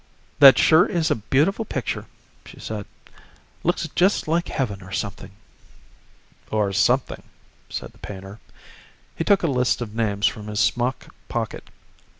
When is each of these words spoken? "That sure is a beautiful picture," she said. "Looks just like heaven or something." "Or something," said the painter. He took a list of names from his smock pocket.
"That 0.39 0.57
sure 0.57 0.87
is 0.87 1.11
a 1.11 1.15
beautiful 1.15 1.63
picture," 1.63 2.07
she 2.43 2.59
said. 2.59 2.87
"Looks 3.61 3.87
just 3.93 4.27
like 4.27 4.47
heaven 4.47 4.81
or 4.81 4.91
something." 4.91 5.29
"Or 6.49 6.73
something," 6.73 7.21
said 7.69 7.91
the 7.91 7.99
painter. 7.99 8.39
He 9.15 9.23
took 9.23 9.43
a 9.43 9.47
list 9.47 9.79
of 9.79 9.93
names 9.93 10.25
from 10.25 10.47
his 10.47 10.59
smock 10.59 11.13
pocket. 11.29 11.69